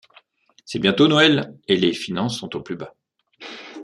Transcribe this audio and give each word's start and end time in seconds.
C’est 0.65 0.79
bientôt 0.79 1.07
Noël 1.07 1.53
et 1.67 1.77
les 1.77 1.93
finances 1.93 2.39
sont 2.39 2.55
au 2.55 2.61
plus 2.63 2.75
bas. 2.75 2.95